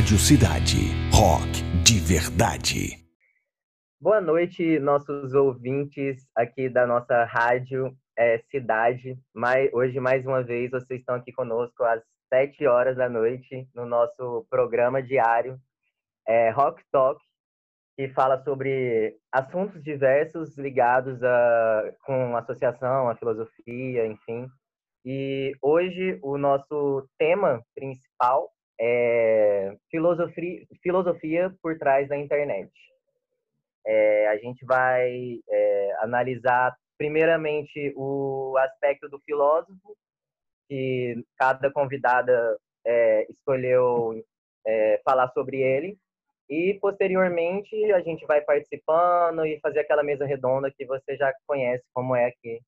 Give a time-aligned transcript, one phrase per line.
[0.00, 0.76] Rádio Cidade.
[1.12, 2.96] Rock de verdade.
[4.00, 9.18] Boa noite, nossos ouvintes aqui da nossa rádio é, Cidade.
[9.34, 12.02] Mais, hoje, mais uma vez, vocês estão aqui conosco às
[12.32, 15.60] sete horas da noite no nosso programa diário
[16.26, 17.20] é, Rock Talk,
[17.94, 24.48] que fala sobre assuntos diversos ligados a, com a associação, a filosofia, enfim.
[25.04, 32.72] E hoje o nosso tema principal é filosofia, filosofia por trás da internet.
[33.86, 39.96] É, a gente vai é, analisar primeiramente o aspecto do filósofo,
[40.68, 44.22] que cada convidada é, escolheu
[44.66, 45.98] é, falar sobre ele,
[46.48, 51.84] e posteriormente a gente vai participando e fazer aquela mesa redonda que você já conhece
[51.94, 52.60] como é aqui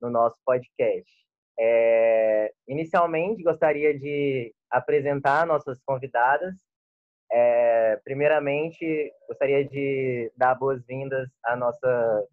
[0.00, 1.10] no nosso podcast.
[1.58, 6.54] É, inicialmente, gostaria de apresentar nossas convidadas.
[7.30, 12.26] É, primeiramente, gostaria de dar boas-vindas à nossa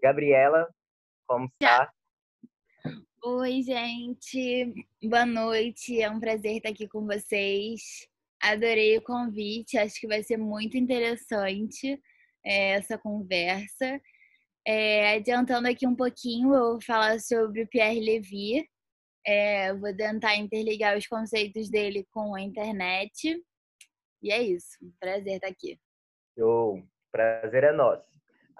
[0.00, 0.68] Gabriela.
[1.26, 1.90] Como está?
[3.24, 4.74] Oi, gente.
[5.02, 6.00] Boa noite.
[6.00, 7.80] É um prazer estar aqui com vocês.
[8.42, 9.78] Adorei o convite.
[9.78, 12.00] Acho que vai ser muito interessante
[12.44, 14.00] é, essa conversa.
[14.66, 18.68] É, adiantando aqui um pouquinho, eu vou falar sobre o Pierre Levy.
[19.24, 23.40] É, vou tentar interligar os conceitos dele com a internet.
[24.22, 24.78] E é isso.
[25.00, 25.78] Prazer estar aqui.
[26.36, 26.82] Show.
[27.10, 28.04] Prazer é nosso.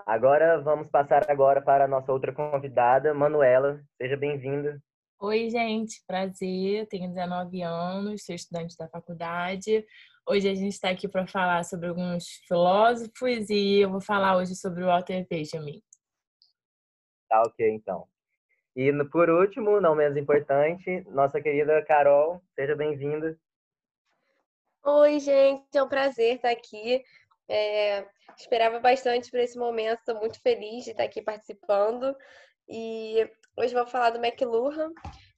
[0.06, 3.82] Agora vamos passar agora para a nossa outra convidada, Manuela.
[4.00, 4.82] Seja bem-vinda.
[5.20, 6.02] Oi, gente.
[6.06, 6.86] Prazer.
[6.88, 9.86] Tenho 19 anos, sou estudante da faculdade.
[10.28, 14.54] Hoje a gente está aqui para falar sobre alguns filósofos e eu vou falar hoje
[14.54, 15.82] sobre o Walter Benjamin.
[17.28, 18.06] Tá ok, então.
[18.74, 23.36] E por último, não menos importante, nossa querida Carol, seja bem-vinda.
[24.84, 27.04] Oi, gente, é um prazer estar aqui.
[27.48, 28.06] É,
[28.36, 32.16] esperava bastante por esse momento, estou muito feliz de estar aqui participando.
[32.66, 34.90] E hoje vou falar do McLuhan,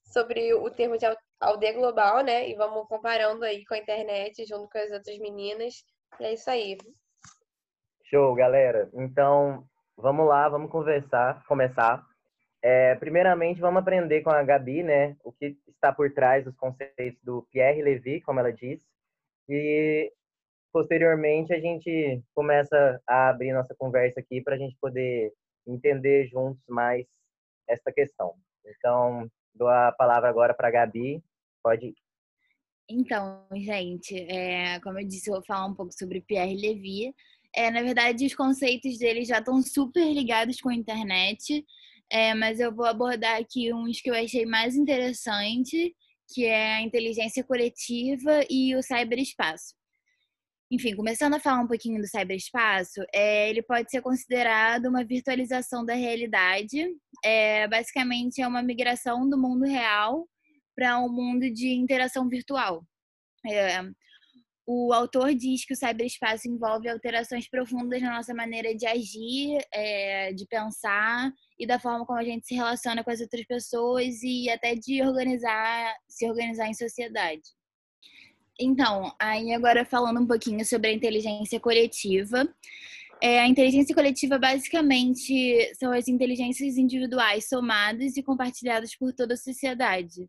[0.04, 1.04] sobre o termo de
[1.40, 2.48] aldeia global, né?
[2.48, 5.84] E vamos comparando aí com a internet, junto com as outras meninas.
[6.20, 6.78] E é isso aí.
[8.04, 8.88] Show, galera.
[8.94, 9.66] Então,
[9.96, 12.13] vamos lá, vamos conversar, começar.
[12.66, 17.22] É, primeiramente, vamos aprender com a Gabi, né, o que está por trás dos conceitos
[17.22, 18.86] do Pierre Levy, como ela disse,
[19.46, 20.10] e
[20.72, 25.30] posteriormente a gente começa a abrir nossa conversa aqui para a gente poder
[25.66, 27.06] entender juntos mais
[27.68, 28.34] esta questão.
[28.64, 31.22] Então, dou a palavra agora para a Gabi,
[31.62, 31.94] pode ir.
[32.88, 37.14] Então, gente, é, como eu disse, eu vou falar um pouco sobre Pierre Levy,
[37.54, 41.64] é, na verdade, os conceitos dele já estão super ligados com a internet,
[42.14, 45.92] é, mas eu vou abordar aqui uns que eu achei mais interessante,
[46.32, 49.74] que é a inteligência coletiva e o cyberespaço.
[50.70, 55.84] Enfim, começando a falar um pouquinho do cyberespaço, é, ele pode ser considerado uma virtualização
[55.84, 56.86] da realidade.
[57.24, 60.24] É, basicamente, é uma migração do mundo real
[60.76, 62.86] para um mundo de interação virtual.
[63.44, 63.82] É,
[64.66, 70.32] o autor diz que o cyberespaço envolve alterações profundas na nossa maneira de agir, é,
[70.32, 74.48] de pensar e da forma como a gente se relaciona com as outras pessoas e
[74.48, 77.42] até de organizar, se organizar em sociedade.
[78.58, 82.48] Então, aí agora falando um pouquinho sobre a inteligência coletiva.
[83.22, 89.36] É, a inteligência coletiva basicamente são as inteligências individuais somadas e compartilhadas por toda a
[89.36, 90.28] sociedade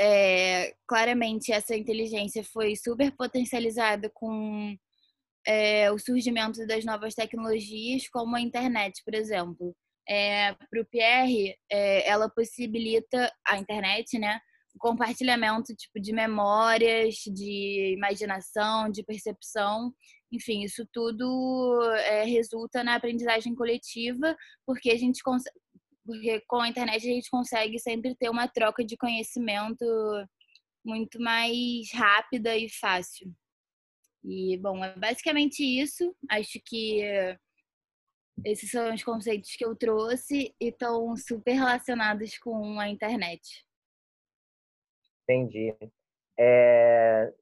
[0.00, 4.76] é, claramente essa inteligência foi super potencializada com
[5.46, 9.74] é, o surgimento das novas tecnologias, como a internet, por exemplo.
[10.08, 14.40] É, Para o Pierre, é, ela possibilita a internet, né,
[14.74, 19.92] o compartilhamento tipo de memórias, de imaginação, de percepção,
[20.30, 25.22] enfim, isso tudo é, resulta na aprendizagem coletiva, porque a gente
[26.06, 29.84] porque com a internet a gente consegue sempre ter uma troca de conhecimento
[30.84, 33.30] muito mais rápida e fácil.
[34.24, 36.14] E, bom, é basicamente isso.
[36.30, 37.02] Acho que
[38.44, 43.64] esses são os conceitos que eu trouxe e estão super relacionados com a internet.
[45.22, 45.74] Entendi.
[46.38, 47.32] É...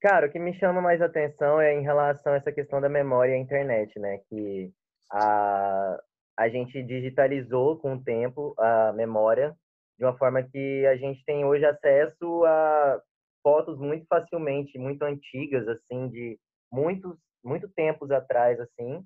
[0.00, 3.32] Cara, o que me chama mais atenção é em relação a essa questão da memória
[3.32, 4.18] e a internet, né?
[4.28, 4.72] Que
[5.10, 6.00] a,
[6.38, 9.56] a gente digitalizou com o tempo a memória
[9.98, 13.02] de uma forma que a gente tem hoje acesso a
[13.42, 16.38] fotos muito facilmente, muito antigas, assim, de
[16.72, 19.04] muitos, muito tempos atrás, assim,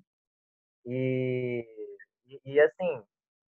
[0.85, 1.65] e,
[2.45, 3.01] e assim,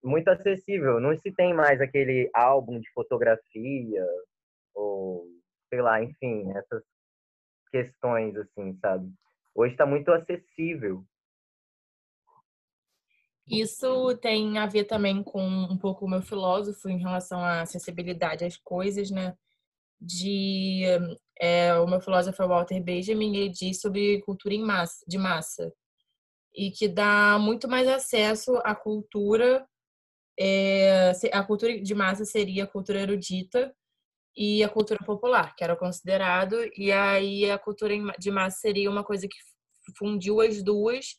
[0.04, 1.00] muito acessível.
[1.00, 4.04] Não se tem mais aquele álbum de fotografia,
[4.74, 5.28] ou
[5.70, 6.84] sei lá, enfim, essas
[7.70, 9.12] questões, assim, sabe?
[9.54, 11.04] Hoje está muito acessível.
[13.48, 18.44] Isso tem a ver também com um pouco o meu filósofo em relação à acessibilidade
[18.44, 19.36] às coisas, né?
[20.02, 20.84] De
[21.40, 25.74] é, o meu filósofo é Walter Benjamin, ele diz sobre cultura massa, de massa
[26.56, 29.68] e que dá muito mais acesso à cultura.
[30.40, 33.74] É, a cultura de massa seria a cultura erudita
[34.36, 39.04] e a cultura popular, que era considerado, e aí a cultura de massa seria uma
[39.04, 39.38] coisa que
[39.98, 41.16] fundiu as duas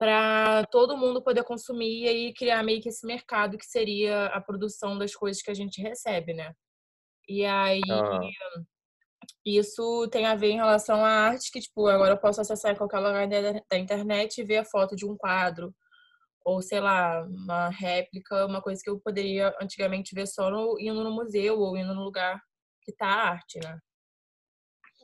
[0.00, 4.40] para todo mundo poder consumir e aí criar meio que esse mercado que seria a
[4.40, 6.54] produção das coisas que a gente recebe, né?
[7.28, 8.18] E aí ah.
[9.44, 12.98] isso tem a ver em relação à arte, que tipo, agora eu posso acessar qualquer
[12.98, 15.70] lugar da internet e ver a foto de um quadro
[16.42, 21.04] ou sei lá, uma réplica, uma coisa que eu poderia antigamente ver só no, indo
[21.04, 22.40] no museu ou indo no lugar
[22.80, 23.78] que tá a arte, né?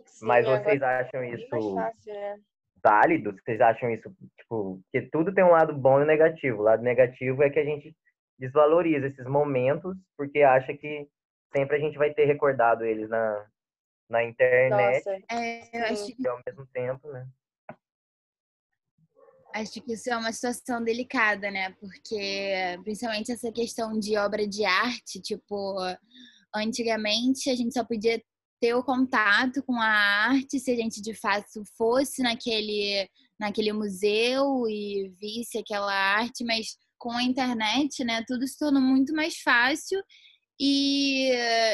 [0.06, 2.40] Sim, Mas vocês acham isso fácil, né?
[2.86, 3.32] Válido?
[3.32, 6.60] Vocês acham isso, tipo, que tudo tem um lado bom e um negativo.
[6.60, 7.92] O lado negativo é que a gente
[8.38, 11.08] desvaloriza esses momentos porque acha que
[11.54, 13.46] sempre a gente vai ter recordado eles na,
[14.08, 15.04] na internet.
[15.04, 16.28] Nossa, é, eu acho que...
[16.28, 17.26] ao mesmo tempo, né?
[19.52, 21.74] Acho que isso é uma situação delicada, né?
[21.80, 25.76] Porque, principalmente essa questão de obra de arte, tipo,
[26.54, 28.22] antigamente a gente só podia
[28.60, 33.08] ter o contato com a arte se a gente de fato fosse naquele,
[33.38, 39.14] naquele museu e visse aquela arte, mas com a internet, né, tudo se tornou muito
[39.14, 40.00] mais fácil
[40.58, 41.30] e,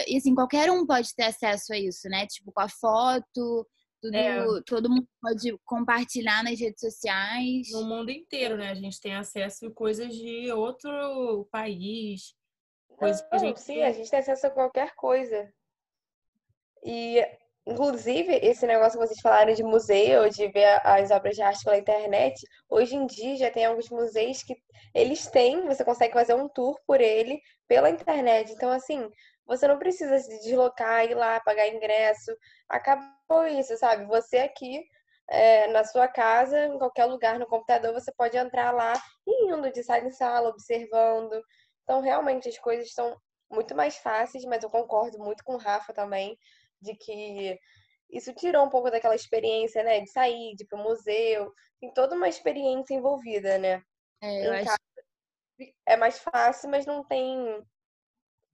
[0.08, 2.26] e assim, qualquer um pode ter acesso a isso, né?
[2.26, 3.66] Tipo, com a foto,
[4.00, 4.44] tudo, é.
[4.66, 7.70] todo mundo pode compartilhar nas redes sociais.
[7.70, 8.70] No mundo inteiro, né?
[8.70, 12.34] A gente tem acesso a coisas de outro país.
[12.88, 13.60] Coisas Não, que a gente...
[13.60, 15.52] Sim, a gente tem acesso a qualquer coisa.
[16.84, 17.24] E,
[17.66, 21.78] inclusive, esse negócio que vocês falaram de museu, de ver as obras de arte pela
[21.78, 24.56] internet, hoje em dia já tem alguns museus que
[24.94, 28.52] eles têm, você consegue fazer um tour por ele pela internet.
[28.52, 29.08] Então, assim,
[29.46, 32.36] você não precisa se deslocar, ir lá, pagar ingresso.
[32.68, 34.04] Acabou isso, sabe?
[34.06, 34.82] Você aqui
[35.28, 38.92] é, na sua casa, em qualquer lugar no computador, você pode entrar lá
[39.26, 41.40] e indo de sala em sala, observando.
[41.84, 43.16] Então, realmente, as coisas estão
[43.50, 46.36] muito mais fáceis, mas eu concordo muito com o Rafa também
[46.82, 47.58] de que
[48.10, 50.00] isso tirou um pouco daquela experiência, né?
[50.00, 51.52] De sair, de ir pro museu.
[51.80, 53.82] Tem toda uma experiência envolvida, né?
[54.22, 54.64] É, eu acho...
[54.66, 54.78] casa,
[55.86, 57.64] é mais fácil, mas não tem.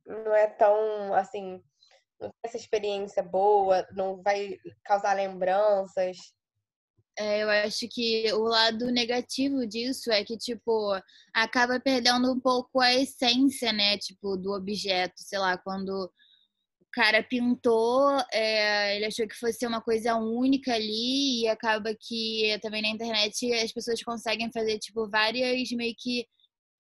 [0.06, 1.62] Não é tão assim.
[2.20, 6.16] Não tem essa experiência boa, não vai causar lembranças.
[7.19, 10.92] É, eu acho que o lado negativo disso é que, tipo,
[11.34, 13.98] acaba perdendo um pouco a essência, né?
[13.98, 15.14] Tipo, do objeto.
[15.16, 16.12] Sei lá, quando
[16.93, 22.82] cara pintou, é, ele achou que fosse uma coisa única ali e acaba que também
[22.82, 26.26] na internet as pessoas conseguem fazer tipo várias meio que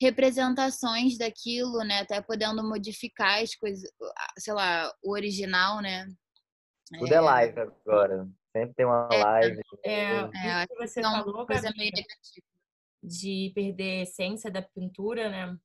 [0.00, 2.00] representações daquilo, né?
[2.00, 3.90] Até podendo modificar as coisas,
[4.38, 6.06] sei lá, o original, né?
[6.98, 8.28] Tudo é, é live agora.
[8.56, 9.60] Sempre tem uma é, live.
[9.84, 12.46] É, é, que você é falou, coisa meio negativa.
[13.02, 15.56] de perder a essência da pintura, né?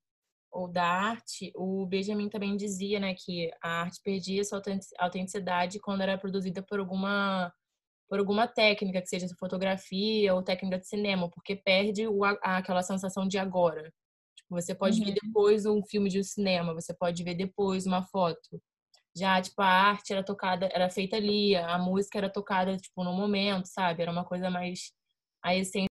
[0.54, 4.62] Ou da arte, o Benjamin também dizia, né, que a arte perdia sua
[5.00, 7.52] autenticidade quando era produzida por alguma
[8.10, 13.28] por alguma técnica, que seja fotografia ou técnica de cinema, porque perde o, aquela sensação
[13.28, 13.92] de agora.
[14.36, 15.06] Tipo, você pode uhum.
[15.06, 18.62] ver depois um filme de um cinema, você pode ver depois uma foto.
[19.16, 23.14] Já, tipo, a arte era tocada, era feita ali, a música era tocada, tipo, no
[23.14, 24.04] momento, sabe?
[24.04, 24.92] Era uma coisa mais
[25.44, 25.88] a essência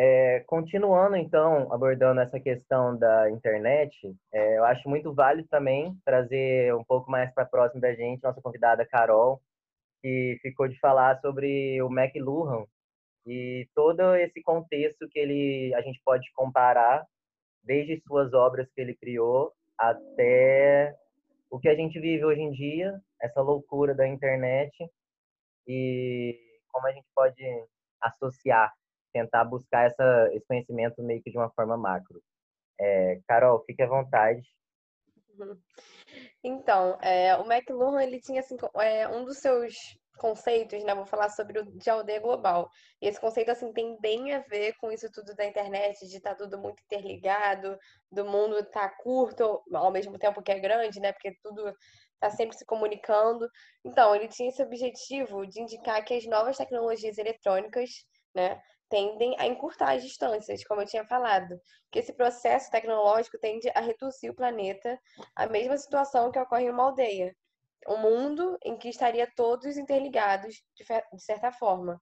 [0.00, 6.72] é, continuando, então, abordando essa questão da internet, é, eu acho muito válido também trazer
[6.76, 9.42] um pouco mais para próximo da gente, nossa convidada Carol,
[10.00, 12.64] que ficou de falar sobre o McLuhan
[13.26, 17.04] e todo esse contexto que ele, a gente pode comparar,
[17.64, 20.94] desde suas obras que ele criou até
[21.50, 24.72] o que a gente vive hoje em dia, essa loucura da internet
[25.66, 26.38] e
[26.70, 27.42] como a gente pode
[28.00, 28.72] associar
[29.12, 32.22] tentar buscar essa, esse conhecimento meio que de uma forma macro.
[32.80, 34.42] É, Carol, fique à vontade.
[36.42, 39.74] Então, é, o McLuhan, ele tinha assim, é, um dos seus
[40.18, 40.94] conceitos, né?
[40.94, 42.68] Vou falar sobre o de aldeia global.
[43.00, 46.30] E esse conceito, assim, tem bem a ver com isso tudo da internet, de estar
[46.30, 47.78] tá tudo muito interligado,
[48.10, 51.12] do mundo estar tá curto ao mesmo tempo que é grande, né?
[51.12, 51.72] Porque tudo
[52.14, 53.48] está sempre se comunicando.
[53.84, 57.90] Então, ele tinha esse objetivo de indicar que as novas tecnologias eletrônicas,
[58.34, 63.68] né, tendem a encurtar as distâncias, como eu tinha falado, que esse processo tecnológico tende
[63.74, 64.98] a reduzir o planeta
[65.36, 67.34] à mesma situação que ocorre em uma aldeia.
[67.88, 70.84] um mundo em que estaria todos interligados de,
[71.20, 72.00] certa forma.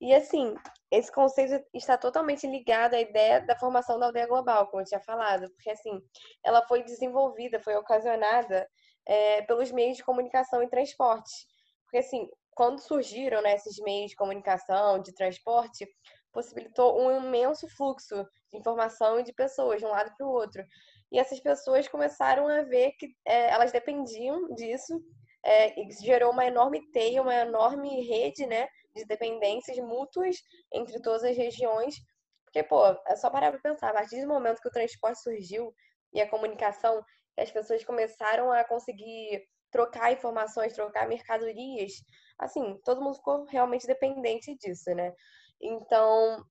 [0.00, 0.54] E assim,
[0.90, 5.00] esse conceito está totalmente ligado à ideia da formação da aldeia global, como eu tinha
[5.00, 6.00] falado, porque assim,
[6.44, 8.66] ela foi desenvolvida, foi ocasionada
[9.06, 11.46] é, pelos meios de comunicação e transporte.
[11.84, 12.28] Porque assim,
[12.60, 15.86] quando surgiram né, esses meios de comunicação, de transporte,
[16.32, 20.64] possibilitou um imenso fluxo de informação e de pessoas de um lado para o outro.
[21.12, 25.00] E essas pessoas começaram a ver que é, elas dependiam disso,
[25.44, 30.36] é, e gerou uma enorme teia, uma enorme rede né, de dependências mútuas
[30.72, 31.96] entre todas as regiões.
[32.44, 35.72] Porque, pô, é só parar para pensar, a partir do momento que o transporte surgiu
[36.12, 37.02] e a comunicação,
[37.38, 41.92] as pessoas começaram a conseguir trocar informações, trocar mercadorias,
[42.38, 45.14] assim, todo mundo ficou realmente dependente disso, né?
[45.60, 46.44] Então,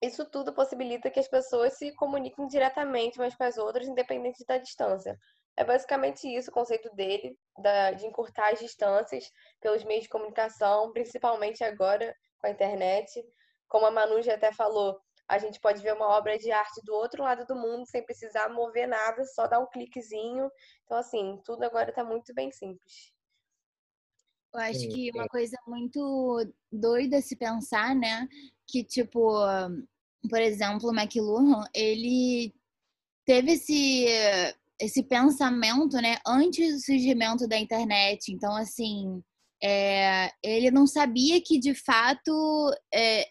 [0.00, 4.58] isso tudo possibilita que as pessoas se comuniquem diretamente umas com as outras, independente da
[4.58, 5.18] distância.
[5.56, 9.28] É basicamente isso o conceito dele, da, de encurtar as distâncias
[9.60, 13.10] pelos meios de comunicação, principalmente agora com a internet.
[13.68, 16.94] Como a Manu já até falou, a gente pode ver uma obra de arte do
[16.94, 20.48] outro lado do mundo sem precisar mover nada, só dar um cliquezinho.
[20.84, 23.12] Então, assim, tudo agora está muito bem simples.
[24.58, 28.28] Eu acho que uma coisa muito doida se pensar, né?
[28.66, 29.20] Que, tipo,
[30.28, 32.52] por exemplo, o McLuhan, ele
[33.24, 34.06] teve esse,
[34.80, 36.18] esse pensamento, né?
[36.26, 38.32] Antes do surgimento da internet.
[38.32, 39.22] Então, assim,
[39.62, 43.26] é, ele não sabia que, de fato, é,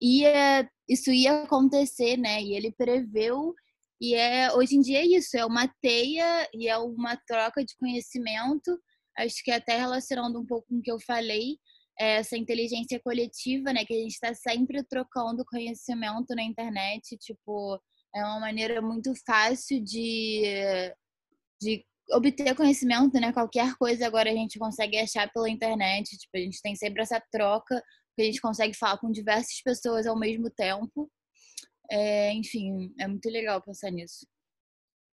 [0.00, 2.42] ia, isso ia acontecer, né?
[2.42, 3.54] E ele preveu
[4.00, 7.74] e é hoje em dia é isso, é uma teia e é uma troca de
[7.76, 8.78] conhecimento
[9.18, 11.58] acho que até relacionando um pouco com o que eu falei,
[11.98, 17.80] é essa inteligência coletiva, né, que a gente está sempre trocando conhecimento na internet, tipo,
[18.14, 20.42] é uma maneira muito fácil de,
[21.60, 23.32] de obter conhecimento, né?
[23.32, 27.22] Qualquer coisa agora a gente consegue achar pela internet, tipo, a gente tem sempre essa
[27.32, 27.82] troca,
[28.14, 31.10] que a gente consegue falar com diversas pessoas ao mesmo tempo.
[31.90, 34.26] É, enfim, é muito legal pensar nisso.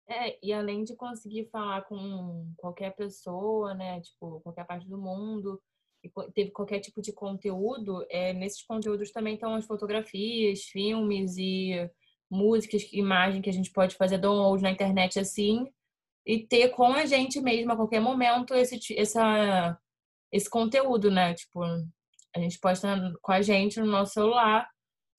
[0.07, 5.61] É, e além de conseguir falar com qualquer pessoa, né, tipo, qualquer parte do mundo,
[6.03, 11.89] e teve qualquer tipo de conteúdo, é, nesses conteúdos também estão as fotografias, filmes e
[12.29, 15.67] músicas, imagem que a gente pode fazer download na internet assim,
[16.25, 19.77] e ter com a gente mesmo a qualquer momento esse, essa,
[20.31, 21.33] esse conteúdo, né?
[21.33, 24.67] Tipo, a gente pode estar com a gente no nosso celular,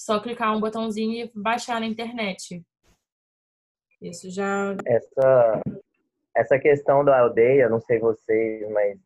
[0.00, 2.64] só clicar um botãozinho e baixar na internet.
[4.02, 4.76] Isso já.
[4.85, 5.62] Essa,
[6.35, 8.99] essa questão da aldeia, não sei vocês, mas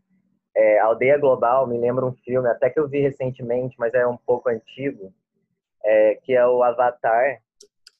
[0.54, 4.16] é, Aldeia Global me lembra um filme, até que eu vi recentemente, mas é um
[4.16, 5.12] pouco antigo,
[5.84, 7.42] é, que é o Avatar,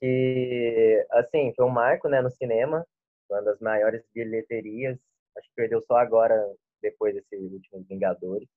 [0.01, 2.87] que, assim, foi um marco né, no cinema,
[3.29, 4.99] uma das maiores bilheterias,
[5.37, 6.35] acho que perdeu só agora,
[6.81, 8.49] depois desses últimos Vingadores.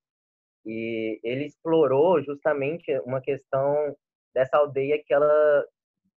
[0.66, 3.96] E ele explorou justamente uma questão
[4.34, 5.66] dessa aldeia que ela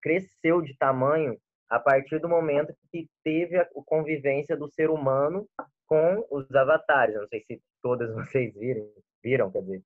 [0.01, 1.37] cresceu de tamanho
[1.73, 5.49] a partir do momento que teve a convivência do ser humano
[5.87, 7.15] com os avatares.
[7.15, 8.87] Eu não sei se todas vocês viram,
[9.25, 9.83] viram, quer dizer.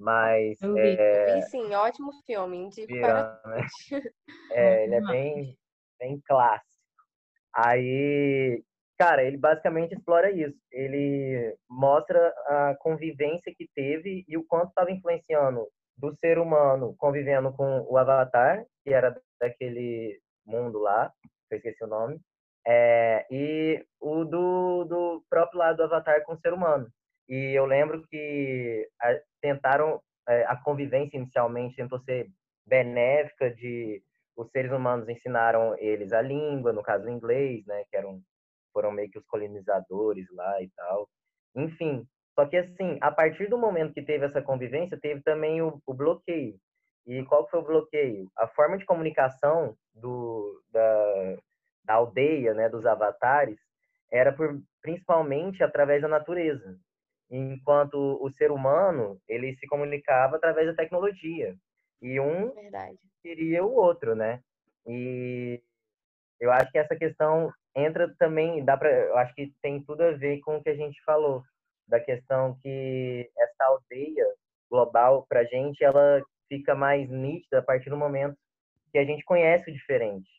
[0.00, 0.58] Mas.
[0.62, 1.32] Eu vi, é...
[1.32, 3.42] eu vi sim, ótimo filme, indico viram, para.
[3.44, 3.66] Né?
[4.52, 5.58] É, ele é bem,
[6.00, 6.66] bem clássico.
[7.54, 8.62] Aí,
[8.96, 10.58] cara, ele basicamente explora isso.
[10.72, 15.68] Ele mostra a convivência que teve e o quanto estava influenciando
[15.98, 21.12] do ser humano convivendo com o Avatar, que era daquele mundo lá,
[21.50, 22.20] eu esqueci o nome,
[22.66, 26.86] é, e o do, do próprio lado do Avatar com o ser humano.
[27.28, 32.28] E eu lembro que a, tentaram, é, a convivência inicialmente tentou ser
[32.66, 34.02] benéfica de
[34.36, 38.22] os seres humanos ensinaram eles a língua, no caso o inglês, né, que eram
[38.72, 41.08] foram meio que os colonizadores lá e tal.
[41.56, 42.06] Enfim,
[42.38, 45.92] só que assim, a partir do momento que teve essa convivência, teve também o, o
[45.92, 46.56] bloqueio.
[47.06, 48.30] E qual foi o bloqueio?
[48.36, 51.36] A forma de comunicação do, da,
[51.84, 53.58] da aldeia, né, dos avatares,
[54.10, 56.78] era por, principalmente através da natureza,
[57.30, 61.54] enquanto o ser humano ele se comunicava através da tecnologia
[62.00, 62.98] e um Verdade.
[63.22, 64.40] queria o outro, né?
[64.86, 65.60] E
[66.40, 70.12] eu acho que essa questão entra também, dá para, eu acho que tem tudo a
[70.12, 71.42] ver com o que a gente falou
[71.86, 74.26] da questão que essa aldeia
[74.70, 78.36] global para gente ela fica mais nítida a partir do momento
[78.92, 80.30] que a gente conhece o diferente.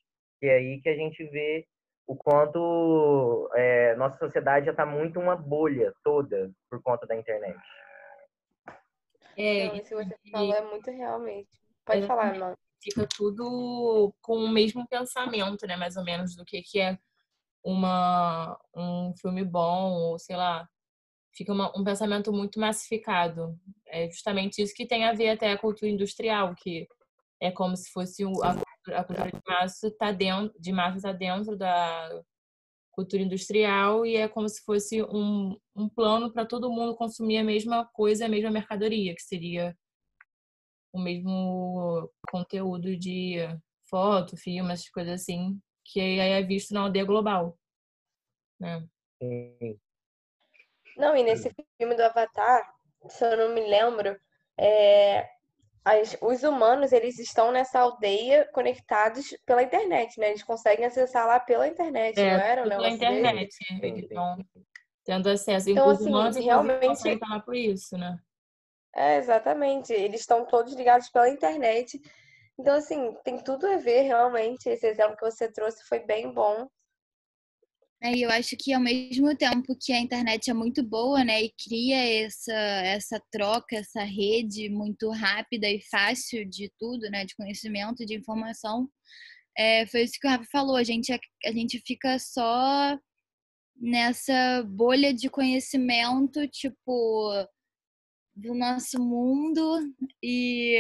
[0.42, 1.68] E é aí que a gente vê
[2.08, 7.60] o quanto é, nossa sociedade já está muito uma bolha toda por conta da internet.
[9.38, 11.48] É, isso que você falou é muito real mesmo.
[11.86, 12.56] Pode falar, não.
[12.82, 15.76] Fica tudo com o mesmo pensamento, né?
[15.76, 16.98] Mais ou menos, do que, que é
[17.64, 20.68] uma, um filme bom, ou sei lá,
[21.34, 23.58] fica uma, um pensamento muito massificado.
[23.88, 26.88] É justamente isso que tem a ver até a cultura industrial, que
[27.42, 28.52] é como se fosse o, a,
[28.94, 32.22] a cultura de massa tá dentro de massa está dentro da
[32.92, 37.44] cultura industrial e é como se fosse um, um plano para todo mundo consumir a
[37.44, 39.78] mesma coisa, a mesma mercadoria, que seria
[40.92, 43.38] o mesmo conteúdo de
[43.90, 47.58] foto, filme, essas coisas assim, que aí é visto na aldeia global.
[48.60, 48.86] Né?
[51.00, 52.62] Não, e nesse filme do Avatar,
[53.08, 54.20] se eu não me lembro,
[54.60, 55.26] é,
[55.86, 60.32] as, os humanos eles estão nessa aldeia conectados pela internet, né?
[60.32, 62.64] Eles conseguem acessar lá pela internet, é, não era?
[62.64, 63.56] Pela internet.
[63.82, 64.38] Eles estão
[65.06, 65.70] tendo acesso.
[65.70, 67.20] Então, os assim, humanos realmente.
[67.46, 68.20] por isso, né?
[68.94, 69.94] É, exatamente.
[69.94, 71.98] Eles estão todos ligados pela internet.
[72.60, 74.68] Então, assim, tem tudo a ver, realmente.
[74.68, 76.68] Esse exemplo que você trouxe foi bem bom.
[78.02, 81.52] É, eu acho que ao mesmo tempo que a internet é muito boa, né, e
[81.52, 88.06] cria essa, essa troca, essa rede muito rápida e fácil de tudo, né, de conhecimento,
[88.06, 88.90] de informação,
[89.58, 92.98] é, foi isso que o Rafa falou, a gente, a gente fica só
[93.76, 97.46] nessa bolha de conhecimento, tipo,
[98.34, 100.78] do nosso mundo e,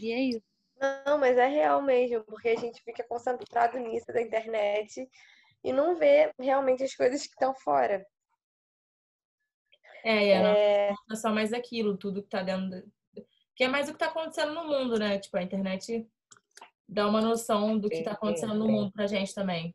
[0.00, 0.55] e é isso.
[0.78, 5.08] Não, mas é real mesmo, porque a gente fica concentrado nisso da internet
[5.64, 8.06] e não vê realmente as coisas que estão fora.
[10.04, 10.90] É, é, é...
[10.90, 12.82] é só mais aquilo, tudo que tá dentro.
[13.54, 15.18] Que é mais o que tá acontecendo no mundo, né?
[15.18, 16.06] Tipo, a internet
[16.86, 19.74] dá uma noção do que tá acontecendo no mundo pra gente também.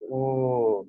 [0.00, 0.86] O...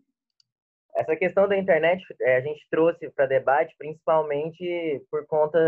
[0.96, 5.60] Essa questão da internet é, a gente trouxe para debate principalmente por conta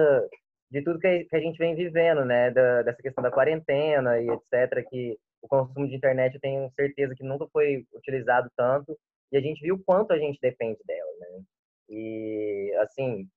[0.71, 2.49] de tudo que a gente vem vivendo, né?
[2.49, 4.87] Da, dessa questão da quarentena e etc.
[4.89, 8.97] Que o consumo de internet eu tenho certeza que nunca foi utilizado tanto
[9.31, 11.43] e a gente viu o quanto a gente depende dela, né?
[11.89, 13.27] E assim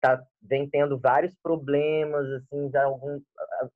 [0.00, 3.18] tá vem tendo vários problemas assim já algum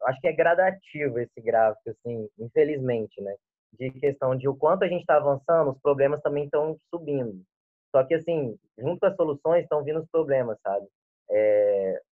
[0.04, 3.34] acho que é gradativo esse gráfico assim infelizmente né
[3.78, 7.42] de questão de o quanto a gente está avançando os problemas também estão subindo
[7.90, 10.86] só que assim junto com as soluções estão vindo os problemas sabe
[11.30, 12.02] é,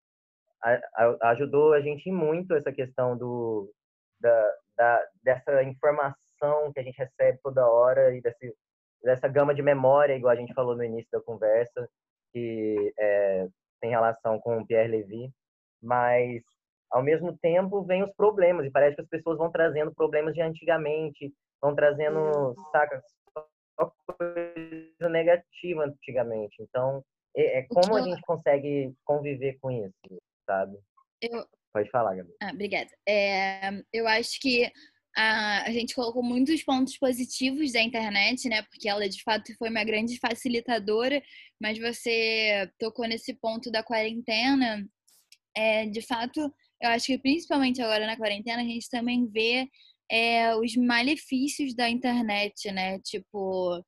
[1.23, 3.71] ajudou a gente muito essa questão do,
[4.21, 8.55] da, da, dessa informação que a gente recebe toda hora e desse,
[9.03, 11.89] dessa gama de memória, igual a gente falou no início da conversa,
[12.33, 13.47] que é,
[13.81, 15.31] tem relação com o Pierre Levy,
[15.83, 16.43] mas
[16.91, 20.41] ao mesmo tempo vem os problemas e parece que as pessoas vão trazendo problemas de
[20.41, 22.55] antigamente, vão trazendo, uhum.
[22.73, 23.03] saca,
[23.79, 26.57] só coisa negativa antigamente.
[26.61, 27.05] Então,
[27.37, 30.19] é, é como a gente consegue conviver com isso?
[30.49, 30.79] Sabe?
[31.21, 31.47] Eu...
[31.73, 32.31] Pode falar, Gabi.
[32.43, 32.91] Ah, obrigada.
[33.07, 34.73] É, eu acho que
[35.15, 38.63] a, a gente colocou muitos pontos positivos da internet, né?
[38.63, 41.23] Porque ela de fato foi uma grande facilitadora,
[41.61, 44.89] mas você tocou nesse ponto da quarentena.
[45.55, 46.41] É, de fato,
[46.81, 49.69] eu acho que principalmente agora na quarentena a gente também vê
[50.11, 52.99] é, os malefícios da internet, né?
[53.01, 53.85] Tipo,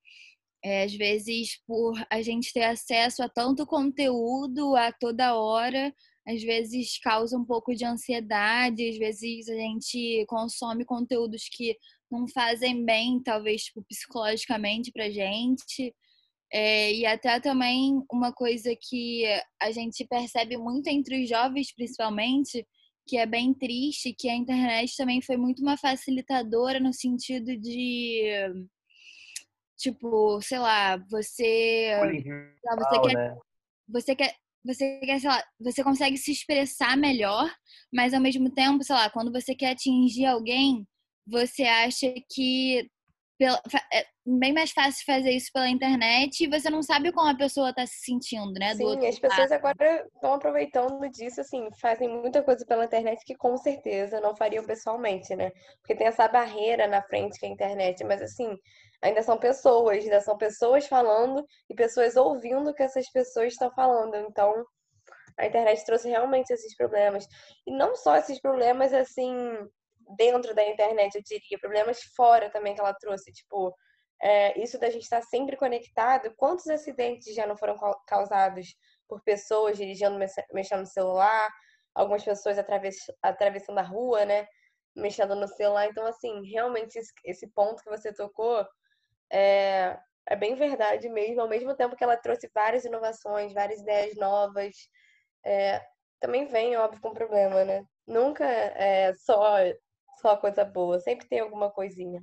[0.63, 5.95] é, às vezes por a gente ter acesso a tanto conteúdo a toda hora,
[6.27, 11.77] às vezes causa um pouco de ansiedade, às vezes a gente consome conteúdos que
[12.11, 15.95] não fazem bem, talvez tipo, psicologicamente pra gente.
[16.53, 19.25] É, e até também uma coisa que
[19.61, 22.67] a gente percebe muito entre os jovens, principalmente,
[23.07, 28.25] que é bem triste, que a internet também foi muito uma facilitadora no sentido de
[29.79, 31.93] tipo, sei lá, você,
[32.77, 33.37] você quer, né?
[33.89, 37.51] você quer você quer, sei lá, você consegue se expressar melhor,
[37.93, 40.87] mas ao mesmo tempo, sei lá, quando você quer atingir alguém,
[41.27, 42.89] você acha que
[43.93, 44.07] é
[44.39, 47.87] bem mais fácil fazer isso pela internet e você não sabe como a pessoa está
[47.87, 48.75] se sentindo, né?
[48.75, 53.57] Sim, as pessoas agora estão aproveitando disso, assim, fazem muita coisa pela internet que com
[53.57, 55.51] certeza não fariam pessoalmente, né?
[55.81, 58.57] Porque tem essa barreira na frente que é a internet, mas assim,
[59.03, 63.71] ainda são pessoas, ainda são pessoas falando e pessoas ouvindo o que essas pessoas estão
[63.73, 64.15] falando.
[64.17, 64.65] Então,
[65.39, 67.27] a internet trouxe realmente esses problemas.
[67.67, 69.35] E não só esses problemas, assim,
[70.17, 73.75] dentro da internet, eu diria, problemas fora também que ela trouxe, tipo,
[74.23, 76.33] é, isso da gente estar sempre conectado.
[76.37, 78.75] Quantos acidentes já não foram causados
[79.09, 80.19] por pessoas dirigindo,
[80.53, 81.51] mexendo no celular,
[81.95, 84.47] algumas pessoas atravess, atravessando a rua, né?
[84.95, 85.87] Mexendo no celular.
[85.87, 88.67] Então, assim, realmente esse ponto que você tocou
[89.33, 94.17] é, é bem verdade mesmo, ao mesmo tempo que ela trouxe várias inovações, várias ideias
[94.17, 94.75] novas,
[95.45, 95.81] é,
[96.21, 97.85] também vem, óbvio, com problema, né?
[98.07, 99.57] Nunca é só,
[100.21, 102.23] só coisa boa, sempre tem alguma coisinha.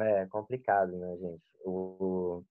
[0.00, 1.42] É complicado, né, gente?
[1.64, 2.42] O,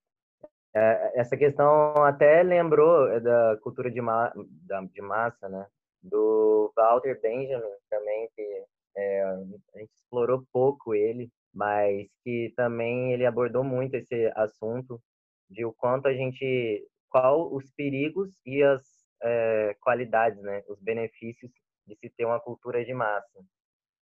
[0.76, 4.32] é, essa questão até lembrou da cultura de, ma,
[4.68, 5.66] da, de massa, né?
[6.02, 13.26] Do Walter Benjamin também, que é, a gente explorou pouco ele, mas que também ele
[13.26, 15.02] abordou muito esse assunto
[15.50, 18.84] de o quanto a gente, qual os perigos e as
[19.24, 20.64] é, qualidades, né?
[20.68, 21.52] Os benefícios
[21.88, 23.44] de se ter uma cultura de massa.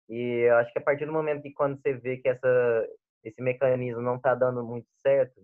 [0.10, 2.88] E eu acho que a partir do momento que quando você vê que essa,
[3.28, 5.42] esse mecanismo não está dando muito certo,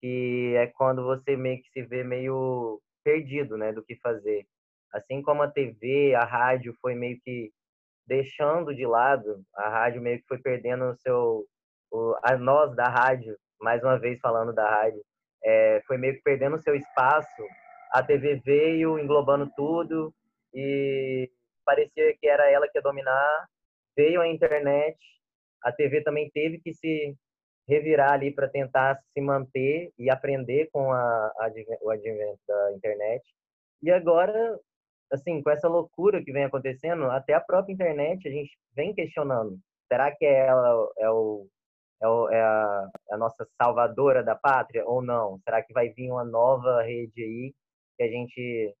[0.00, 4.46] que é quando você meio que se vê meio perdido, né, do que fazer.
[4.92, 7.50] Assim como a TV, a rádio foi meio que
[8.06, 11.46] deixando de lado, a rádio meio que foi perdendo o seu,
[11.90, 15.02] o, a nós da rádio, mais uma vez falando da rádio,
[15.42, 17.42] é, foi meio que perdendo o seu espaço.
[17.92, 20.12] A TV veio englobando tudo
[20.52, 21.30] e
[21.64, 23.48] parecia que era ela que ia dominar.
[23.96, 24.98] Veio a internet,
[25.62, 27.16] a TV também teve que se
[27.68, 31.50] revirar ali para tentar se manter e aprender com a, a,
[31.82, 33.22] o advento da internet.
[33.82, 34.58] E agora,
[35.12, 39.58] assim, com essa loucura que vem acontecendo, até a própria internet a gente vem questionando.
[39.90, 41.46] Será que ela é, o,
[42.02, 45.38] é, o, é a, a, nossa salvadora da pátria ou não?
[45.44, 47.54] Será que vai vir uma nova rede aí
[47.96, 48.74] que a gente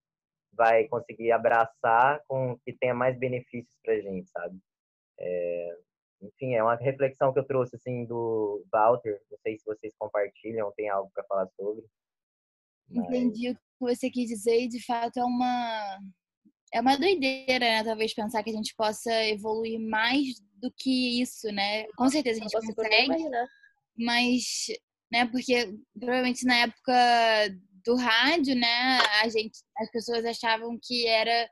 [0.52, 4.58] vai conseguir abraçar com que tenha mais benefícios para gente, sabe?
[5.18, 5.59] É,
[6.40, 9.20] enfim, é uma reflexão que eu trouxe assim do Walter.
[9.30, 11.84] Não sei se vocês compartilham, tem algo para falar sobre.
[12.88, 13.06] Mas...
[13.06, 15.98] Entendi o que você quis dizer e de fato é uma
[16.72, 17.84] é uma doideira, né?
[17.84, 21.86] Talvez pensar que a gente possa evoluir mais do que isso, né?
[21.96, 23.24] Com certeza a gente consegue,
[23.96, 24.66] mas,
[25.12, 25.26] né?
[25.26, 26.92] Porque provavelmente na época
[27.84, 28.98] do rádio, né?
[29.22, 31.48] A gente, as pessoas achavam que era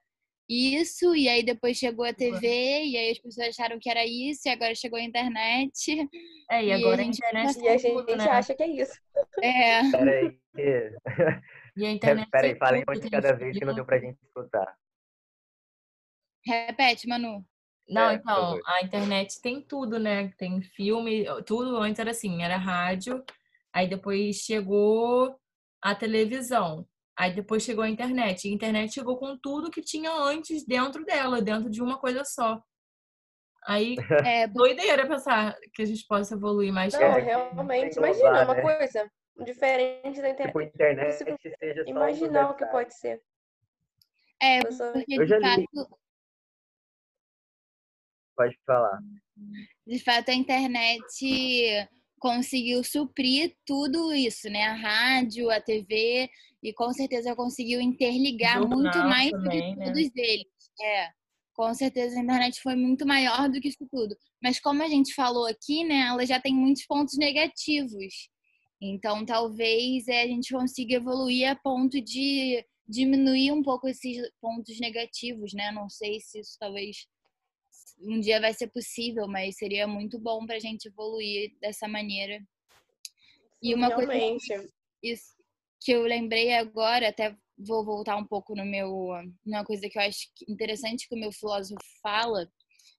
[0.48, 2.46] isso, e aí depois chegou a TV,
[2.84, 6.08] e aí as pessoas acharam que era isso, e agora chegou a internet.
[6.50, 8.24] É, e, e agora a, gente a internet e a gente tudo, né?
[8.24, 8.98] acha que é isso.
[9.42, 9.90] É.
[9.90, 10.92] Peraí, que...
[11.76, 14.74] E a internet Peraí, falem um de cada vez que não deu pra gente escutar.
[16.46, 17.44] Repete, Manu.
[17.88, 20.30] Não, é, então, a internet tem tudo, né?
[20.38, 23.24] Tem filme, tudo antes era assim, era rádio,
[23.72, 25.38] aí depois chegou
[25.80, 26.86] a televisão.
[27.18, 28.46] Aí depois chegou a internet.
[28.46, 32.24] E a internet chegou com tudo que tinha antes dentro dela, dentro de uma coisa
[32.24, 32.62] só.
[33.66, 36.94] Aí é doideira pensar que a gente possa evoluir mais.
[36.94, 37.96] Não, realmente.
[37.98, 38.62] Imagina, uma né?
[38.62, 39.10] coisa
[39.44, 40.46] diferente da internet.
[40.46, 43.20] Tipo, internet seja imaginar o que pode ser.
[44.40, 45.40] É, porque Eu li.
[45.40, 45.98] Fato...
[48.36, 49.00] Pode falar.
[49.84, 54.64] De fato, a internet conseguiu suprir tudo isso, né?
[54.64, 56.28] A rádio, a TV,
[56.62, 59.84] e com certeza conseguiu interligar Jornal muito mais também, do que né?
[59.86, 60.46] todos eles.
[60.80, 61.08] É,
[61.54, 64.16] com certeza a internet foi muito maior do que isso tudo.
[64.42, 68.28] Mas como a gente falou aqui, né, ela já tem muitos pontos negativos.
[68.80, 74.78] Então, talvez é, a gente consiga evoluir a ponto de diminuir um pouco esses pontos
[74.80, 75.72] negativos, né?
[75.72, 77.06] Não sei se isso talvez
[78.00, 82.40] um dia vai ser possível, mas seria muito bom para a gente evoluir dessa maneira.
[83.62, 84.46] E uma Realmente.
[84.48, 84.68] coisa
[85.02, 85.38] isso
[85.80, 89.10] que eu lembrei agora, até vou voltar um pouco no meu
[89.44, 92.50] numa coisa que eu acho interessante que o meu filósofo fala,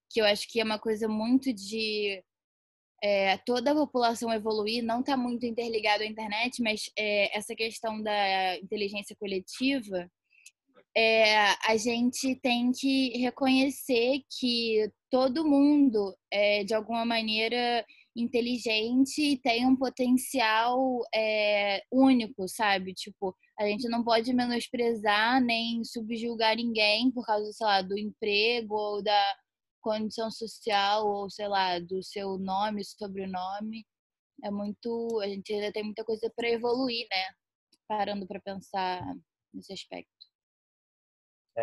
[0.09, 2.23] que eu acho que é uma coisa muito de
[3.01, 8.01] é, toda a população evoluir, não está muito interligado à internet, mas é, essa questão
[8.01, 10.09] da inteligência coletiva
[10.95, 19.37] é, a gente tem que reconhecer que todo mundo, é, de alguma maneira, inteligente e
[19.37, 22.93] tem um potencial é, único, sabe?
[22.93, 28.75] Tipo, a gente não pode menosprezar nem subjugar ninguém por causa, sei lá, do emprego
[28.75, 29.35] ou da
[29.81, 33.85] condição social ou, sei lá, do seu nome, sobrenome.
[34.43, 35.19] É muito.
[35.21, 37.33] A gente ainda tem muita coisa para evoluir, né?
[37.87, 39.01] Parando para pensar
[39.53, 40.28] nesse aspecto.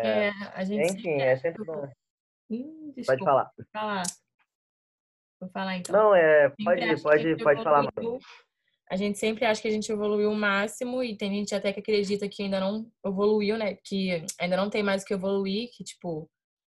[0.05, 1.87] É, a gente Enfim, é sempre bom.
[2.49, 3.51] Hum, pode falar.
[3.71, 4.03] falar.
[5.39, 5.95] Vou falar então.
[5.95, 6.49] Não, é.
[6.63, 8.19] Pode, pode, pode falar, mano.
[8.89, 11.81] A gente sempre acha que a gente evoluiu o máximo e tem gente até que
[11.81, 13.75] acredita que ainda não evoluiu, né?
[13.83, 16.29] Que ainda não tem mais o que evoluir, que tipo,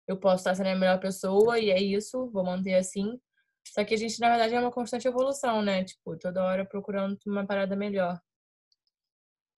[0.07, 3.19] eu posso estar sendo a melhor pessoa e é isso, vou manter assim.
[3.67, 5.83] Só que a gente, na verdade, é uma constante evolução, né?
[5.83, 8.19] Tipo, toda hora procurando uma parada melhor.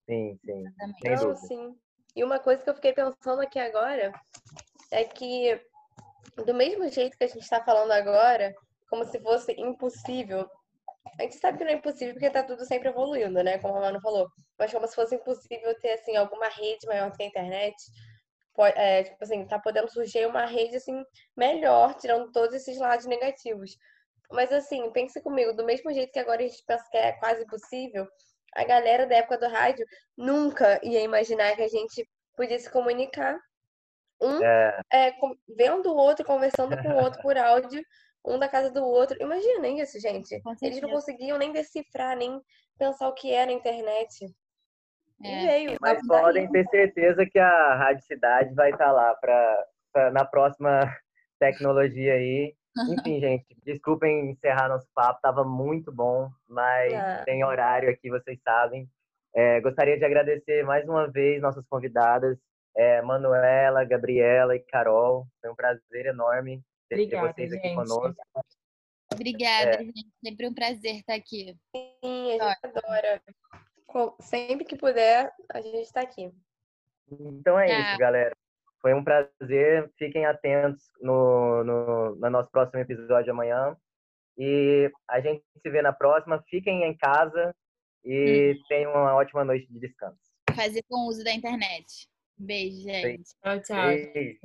[0.10, 0.63] Sim, sim.
[1.04, 1.75] Não, sim.
[2.15, 4.13] E uma coisa que eu fiquei pensando aqui agora
[4.91, 5.60] é que,
[6.45, 8.56] do mesmo jeito que a gente está falando agora,
[8.89, 10.49] como se fosse impossível.
[11.19, 13.58] A gente sabe que não é impossível porque está tudo sempre evoluindo, né?
[13.60, 14.28] Como a Manu falou.
[14.58, 17.75] Mas como se fosse impossível ter, assim, alguma rede maior que a internet.
[18.75, 21.04] É, tipo assim, tá podendo surgir uma rede, assim,
[21.36, 23.78] melhor, tirando todos esses lados negativos.
[24.32, 27.45] Mas assim, pense comigo, do mesmo jeito que agora a gente pensa que é quase
[27.45, 28.08] possível,
[28.56, 29.86] a galera da época do rádio
[30.18, 33.38] nunca ia imaginar que a gente podia se comunicar.
[34.22, 35.13] Um É, é,
[35.58, 37.84] vendo o outro, conversando com o outro por áudio,
[38.26, 39.18] um da casa do outro.
[39.22, 40.41] Imaginem isso, gente.
[40.62, 42.41] Eles não conseguiam nem decifrar, nem
[42.78, 44.26] pensar o que era a internet.
[45.22, 45.46] E É.
[45.48, 45.78] veio.
[45.82, 50.80] mas podem ter certeza que a Rádio Cidade vai estar lá pra, pra- na próxima
[51.39, 52.56] tecnologia aí.
[52.78, 57.24] Enfim, gente, desculpem encerrar nosso papo, tava muito bom, mas Ah.
[57.26, 58.90] tem horário aqui, vocês sabem.
[59.34, 62.38] É, gostaria de agradecer mais uma vez nossas convidadas,
[62.76, 65.26] é, Manuela, Gabriela e Carol.
[65.42, 67.76] Foi um prazer enorme ter Obrigada, vocês aqui gente.
[67.76, 68.16] conosco.
[69.14, 70.08] Obrigada, gente.
[70.24, 71.56] Sempre um prazer estar aqui.
[71.76, 73.22] Sim, a gente adora.
[74.20, 76.30] Sempre que puder, a gente tá aqui.
[77.10, 78.36] Então é isso, galera.
[78.86, 79.91] Foi um prazer.
[79.98, 83.76] Fiquem atentos no, no, no nosso próximo episódio amanhã.
[84.38, 86.43] E a gente se vê na próxima.
[86.48, 87.52] Fiquem em casa
[88.04, 90.19] e tenham uma ótima noite de descanso.
[90.56, 92.08] Fazer com uso da internet.
[92.38, 93.24] Beijo, gente.
[93.41, 93.88] Tchau, tchau.
[93.88, 94.39] Beijo.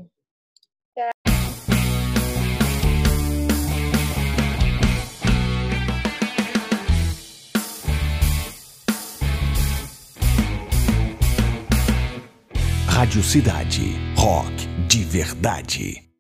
[13.11, 13.99] Rádio Cidade.
[14.15, 16.01] Rock de verdade.